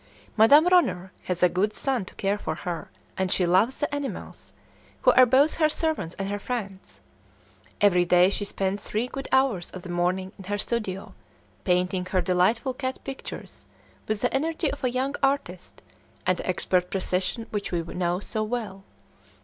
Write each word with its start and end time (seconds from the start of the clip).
Madame 0.35 0.65
Ronner 0.67 1.11
has 1.25 1.43
a 1.43 1.47
good 1.47 1.73
son 1.73 2.05
to 2.05 2.15
care 2.15 2.39
for 2.39 2.55
her, 2.55 2.89
and 3.19 3.31
she 3.31 3.45
loves 3.45 3.77
the 3.77 3.93
animals, 3.93 4.51
who 5.03 5.11
are 5.11 5.27
both 5.27 5.57
her 5.57 5.69
servants 5.69 6.15
and 6.17 6.27
her 6.27 6.39
friends. 6.39 7.01
Every 7.79 8.03
day 8.03 8.31
she 8.31 8.43
spends 8.43 8.83
three 8.83 9.05
good 9.07 9.27
hours 9.31 9.69
of 9.69 9.83
the 9.83 9.89
morning 9.89 10.31
in 10.39 10.45
her 10.45 10.57
studio, 10.57 11.13
painting 11.65 12.07
her 12.07 12.19
delightful 12.21 12.73
cat 12.73 12.97
pictures 13.03 13.67
with 14.07 14.21
the 14.21 14.33
energy 14.33 14.71
of 14.71 14.83
a 14.83 14.89
young 14.89 15.13
artist 15.21 15.83
and 16.25 16.35
the 16.35 16.47
expert 16.49 16.89
precision 16.89 17.45
which 17.51 17.71
we 17.71 17.83
know 17.83 18.19
so 18.19 18.41
well. 18.41 18.83